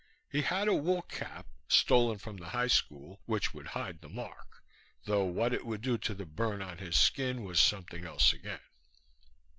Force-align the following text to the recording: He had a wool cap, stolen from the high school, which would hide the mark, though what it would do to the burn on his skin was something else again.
He 0.31 0.41
had 0.41 0.67
a 0.67 0.73
wool 0.73 1.03
cap, 1.03 1.45
stolen 1.67 2.17
from 2.17 2.37
the 2.37 2.47
high 2.49 2.69
school, 2.73 3.21
which 3.27 3.53
would 3.53 3.67
hide 3.67 4.01
the 4.01 4.09
mark, 4.09 4.63
though 5.05 5.25
what 5.25 5.53
it 5.53 5.63
would 5.63 5.81
do 5.81 5.99
to 5.99 6.15
the 6.15 6.25
burn 6.25 6.59
on 6.63 6.79
his 6.79 6.99
skin 6.99 7.43
was 7.43 7.59
something 7.59 8.03
else 8.03 8.33
again. 8.33 8.61